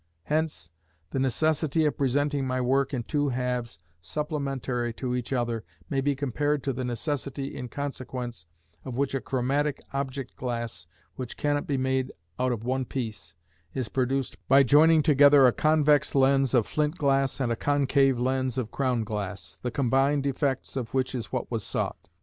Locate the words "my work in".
2.47-3.03